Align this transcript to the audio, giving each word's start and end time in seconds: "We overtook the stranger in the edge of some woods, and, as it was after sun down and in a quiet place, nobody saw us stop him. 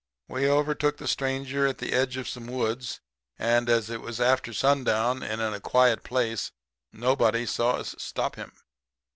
"We 0.27 0.49
overtook 0.49 0.97
the 0.97 1.07
stranger 1.07 1.67
in 1.67 1.75
the 1.77 1.93
edge 1.93 2.17
of 2.17 2.27
some 2.27 2.47
woods, 2.47 3.01
and, 3.37 3.69
as 3.69 3.91
it 3.91 4.01
was 4.01 4.19
after 4.19 4.51
sun 4.51 4.83
down 4.83 5.21
and 5.21 5.39
in 5.41 5.53
a 5.53 5.59
quiet 5.59 6.03
place, 6.03 6.51
nobody 6.91 7.45
saw 7.45 7.73
us 7.73 7.93
stop 7.99 8.35
him. 8.35 8.51